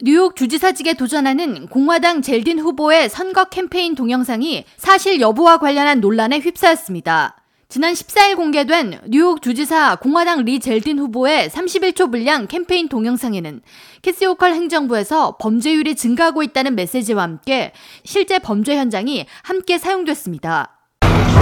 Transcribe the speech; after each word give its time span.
뉴욕 0.00 0.36
주지사직에 0.36 0.94
도전하는 0.94 1.66
공화당 1.66 2.22
젤딘 2.22 2.60
후보의 2.60 3.08
선거 3.08 3.46
캠페인 3.46 3.96
동영상이 3.96 4.64
사실 4.76 5.20
여부와 5.20 5.58
관련한 5.58 6.00
논란에 6.00 6.38
휩싸였습니다. 6.38 7.34
지난 7.68 7.94
14일 7.94 8.36
공개된 8.36 9.00
뉴욕 9.08 9.42
주지사 9.42 9.96
공화당 9.96 10.44
리 10.44 10.60
젤딘 10.60 11.00
후보의 11.00 11.48
31초 11.48 12.12
분량 12.12 12.46
캠페인 12.46 12.88
동영상에는 12.88 13.60
캐시 14.02 14.24
호컬 14.26 14.52
행정부에서 14.54 15.36
범죄율이 15.40 15.96
증가하고 15.96 16.44
있다는 16.44 16.76
메시지와 16.76 17.24
함께 17.24 17.72
실제 18.04 18.38
범죄 18.38 18.76
현장이 18.76 19.26
함께 19.42 19.78
사용됐습니다. 19.78 20.76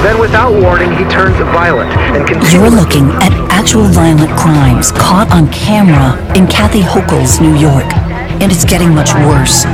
Then, 0.02 0.18
without 0.18 0.52
warning, 0.52 0.92
he 0.96 1.04
turns 1.10 1.36
violent 1.52 1.92
and 2.16 2.24
You're 2.24 2.70
continues. 2.70 2.74
looking 2.74 3.10
at 3.20 3.32
actual 3.52 3.84
violent 3.92 4.32
crimes 4.40 4.92
caught 4.92 5.30
on 5.32 5.50
camera 5.52 6.16
in 6.34 6.46
Kathy 6.48 6.80
Hochul's 6.80 7.40
New 7.40 7.54
York. 7.54 8.15
And 8.46 8.54
it's 8.54 8.64
getting 8.64 8.92
much 8.92 9.12
worse. 9.16 9.66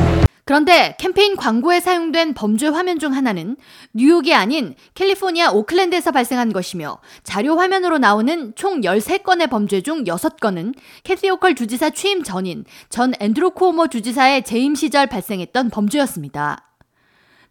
그런데 0.46 0.96
캠페인 0.98 1.36
광고에 1.36 1.78
사용된 1.80 2.32
범죄 2.32 2.68
화면 2.68 2.98
중 2.98 3.12
하나는 3.12 3.58
뉴욕이 3.92 4.32
아닌 4.32 4.74
캘리포니아 4.94 5.50
오클랜드에서 5.50 6.10
발생한 6.10 6.54
것이며 6.54 6.96
자료 7.22 7.58
화면으로 7.58 7.98
나오는 7.98 8.54
총 8.56 8.80
13건의 8.80 9.50
범죄 9.50 9.82
중 9.82 10.04
6건은 10.04 10.72
캐시 11.04 11.28
호컬 11.28 11.54
주지사 11.54 11.90
취임 11.90 12.22
전인 12.22 12.64
전 12.88 13.12
앤드루 13.20 13.50
쿠오모 13.50 13.88
주지사의 13.88 14.42
재임 14.42 14.74
시절 14.74 15.06
발생했던 15.06 15.68
범죄였습니다. 15.68 16.71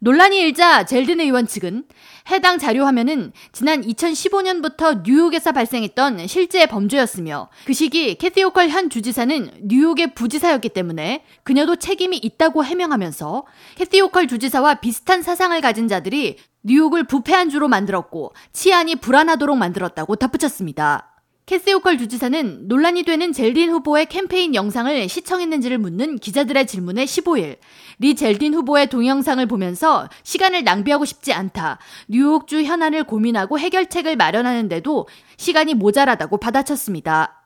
논란이 0.03 0.39
일자 0.39 0.83
젤딘 0.83 1.19
의원 1.19 1.45
측은 1.45 1.83
해당 2.31 2.57
자료 2.57 2.85
화면은 2.85 3.31
지난 3.51 3.81
2015년부터 3.81 5.03
뉴욕에서 5.03 5.51
발생했던 5.51 6.25
실제 6.25 6.65
범죄였으며 6.65 7.49
그 7.65 7.73
시기 7.73 8.15
캐시 8.15 8.43
호컬 8.45 8.69
현 8.69 8.89
주지사는 8.89 9.51
뉴욕의 9.61 10.15
부지사였기 10.15 10.69
때문에 10.69 11.23
그녀도 11.43 11.75
책임이 11.75 12.17
있다고 12.17 12.65
해명하면서 12.65 13.45
캐시 13.75 14.01
호컬 14.01 14.27
주지사와 14.27 14.75
비슷한 14.75 15.21
사상을 15.21 15.61
가진 15.61 15.87
자들이 15.87 16.37
뉴욕을 16.63 17.03
부패한 17.03 17.51
주로 17.51 17.67
만들었고 17.67 18.33
치안이 18.53 18.95
불안하도록 18.95 19.55
만들었다고 19.55 20.15
덧붙였습니다. 20.15 21.10
캐시 21.45 21.73
호컬 21.73 21.97
주지사는 21.97 22.67
논란이 22.67 23.03
되는 23.03 23.33
젤딘 23.33 23.71
후보의 23.71 24.05
캠페인 24.05 24.55
영상을 24.55 25.09
시청했는지를 25.09 25.77
묻는 25.79 26.17
기자들의 26.17 26.65
질문에 26.67 27.03
15일 27.05 27.57
리 27.99 28.15
젤딘 28.15 28.53
후보의 28.53 28.87
동영상을 28.87 29.45
보면서 29.47 30.07
시간을 30.23 30.63
낭비하고 30.63 31.05
싶지 31.05 31.33
않다. 31.33 31.79
뉴욕주 32.07 32.63
현안을 32.63 33.03
고민하고 33.03 33.59
해결책을 33.59 34.15
마련하는데도 34.15 35.07
시간이 35.37 35.73
모자라다고 35.73 36.37
받아쳤습니다. 36.37 37.41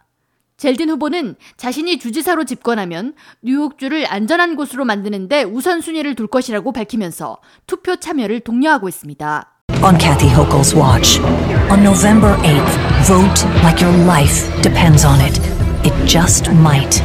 젤딘 0.58 0.90
후보는 0.92 1.36
자신이 1.58 2.00
주지사로 2.00 2.46
집권하면 2.46 3.14
뉴욕주를 3.42 4.06
안전한 4.08 4.56
곳으로 4.56 4.86
만드는데 4.86 5.44
우선순위를 5.44 6.16
둘 6.16 6.28
것이라고 6.28 6.72
밝히면서 6.72 7.38
투표 7.68 7.98
참여를 7.98 8.42
독려하고 8.42 8.88
있습니다. 8.88 9.52
On 9.84 10.00
Kathy 10.00 10.34
Hochul's 10.34 10.74
watch. 10.74 11.20
On 11.70 11.82
November 11.84 12.38
8th, 12.38 12.95
vote 13.06 13.46
like 13.62 13.82
your 13.82 13.94
life 14.08 14.50
depends 14.64 15.06
on 15.06 15.22
it. 15.22 15.38
It 15.86 15.94
just 16.08 16.50
might. 16.52 17.04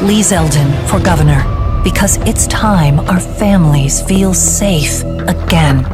Lee 0.00 0.22
Zeldin 0.22 0.72
for 0.88 0.98
governor. 0.98 1.44
Because 1.84 2.16
it's 2.24 2.46
time 2.46 3.00
our 3.00 3.20
families 3.20 4.00
feel 4.00 4.32
safe 4.32 5.04
again. 5.28 5.84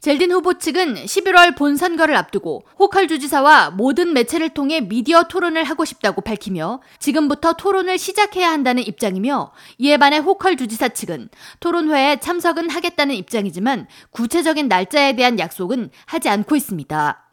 젤딘 0.00 0.30
후보 0.30 0.58
측은 0.58 1.06
11월 1.06 1.56
본선거를 1.56 2.14
앞두고 2.14 2.64
호컬 2.78 3.08
주지사와 3.08 3.70
모든 3.70 4.12
매체를 4.12 4.50
통해 4.50 4.80
미디어 4.80 5.24
토론을 5.24 5.64
하고 5.64 5.84
싶다고 5.86 6.20
밝히며 6.20 6.80
지금부터 6.98 7.54
토론을 7.54 7.98
시작해야 7.98 8.50
한다는 8.50 8.86
입장이며 8.86 9.52
이에 9.78 9.96
반해 9.96 10.18
호컬 10.18 10.56
주지사 10.56 10.90
측은 10.90 11.30
토론회에 11.60 12.20
참석은 12.20 12.68
하겠다는 12.68 13.14
입장이지만 13.14 13.86
구체적인 14.10 14.68
날짜에 14.68 15.16
대한 15.16 15.38
약속은 15.38 15.90
하지 16.06 16.28
않고 16.28 16.54
있습니다. 16.54 17.27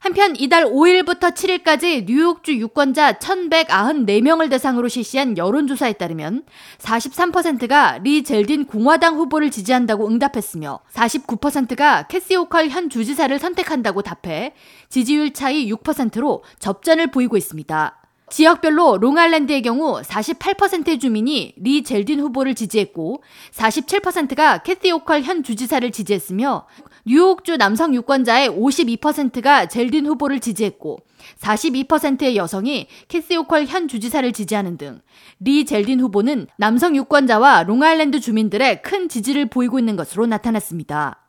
한편 0.00 0.34
이달 0.34 0.64
5일부터 0.64 1.34
7일까지 1.34 2.06
뉴욕주 2.06 2.56
유권자 2.56 3.18
1,194명을 3.18 4.48
대상으로 4.48 4.88
실시한 4.88 5.36
여론조사에 5.36 5.92
따르면 5.92 6.44
43%가 6.78 7.98
리 7.98 8.24
젤딘 8.24 8.64
공화당 8.64 9.16
후보를 9.16 9.50
지지한다고 9.50 10.08
응답했으며 10.08 10.80
49%가 10.94 12.04
캐시 12.04 12.34
호컬 12.34 12.70
현 12.70 12.88
주지사를 12.88 13.38
선택한다고 13.38 14.00
답해 14.00 14.54
지지율 14.88 15.34
차이 15.34 15.70
6%로 15.70 16.44
접전을 16.58 17.08
보이고 17.08 17.36
있습니다. 17.36 17.99
지역별로 18.30 18.98
롱아일랜드의 18.98 19.62
경우 19.62 20.00
48%의 20.00 20.98
주민이 20.98 21.54
리 21.56 21.82
젤딘 21.82 22.20
후보를 22.20 22.54
지지했고 22.54 23.22
47%가 23.52 24.58
캐시 24.58 24.90
호컬 24.92 25.22
현 25.22 25.42
주지사를 25.42 25.90
지지했으며 25.90 26.66
뉴욕주 27.06 27.56
남성 27.56 27.94
유권자의 27.94 28.48
52%가 28.50 29.66
젤딘 29.66 30.06
후보를 30.06 30.40
지지했고 30.40 30.98
42%의 31.40 32.36
여성이 32.36 32.86
캐시 33.08 33.36
호컬 33.36 33.66
현 33.66 33.88
주지사를 33.88 34.32
지지하는 34.32 34.78
등 34.78 35.00
리 35.42 35.64
젤딘 35.64 36.00
후보는 36.00 36.48
남성 36.56 36.94
유권자와 36.94 37.62
롱아일랜드 37.64 38.20
주민들의 38.20 38.82
큰 38.82 39.08
지지를 39.08 39.46
보이고 39.46 39.78
있는 39.78 39.96
것으로 39.96 40.26
나타났습니다. 40.26 41.26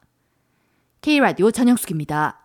K라디오 1.01 1.49
전영숙입니다. 1.49 2.40